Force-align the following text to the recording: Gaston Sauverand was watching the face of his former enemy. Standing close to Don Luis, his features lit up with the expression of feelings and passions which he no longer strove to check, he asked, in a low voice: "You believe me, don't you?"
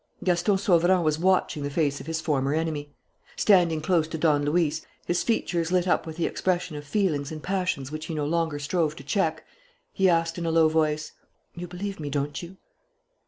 Gaston 0.23 0.57
Sauverand 0.57 1.03
was 1.03 1.19
watching 1.19 1.61
the 1.61 1.69
face 1.69 1.99
of 2.01 2.07
his 2.07 2.19
former 2.19 2.55
enemy. 2.55 2.91
Standing 3.35 3.81
close 3.81 4.07
to 4.07 4.17
Don 4.17 4.43
Luis, 4.43 4.83
his 5.05 5.21
features 5.21 5.71
lit 5.71 5.87
up 5.87 6.07
with 6.07 6.15
the 6.15 6.25
expression 6.25 6.75
of 6.75 6.87
feelings 6.87 7.31
and 7.31 7.43
passions 7.43 7.91
which 7.91 8.07
he 8.07 8.15
no 8.15 8.25
longer 8.25 8.57
strove 8.57 8.95
to 8.95 9.03
check, 9.03 9.45
he 9.93 10.09
asked, 10.09 10.39
in 10.39 10.45
a 10.47 10.51
low 10.51 10.69
voice: 10.69 11.11
"You 11.53 11.67
believe 11.67 11.99
me, 11.99 12.09
don't 12.09 12.41
you?" 12.41 12.57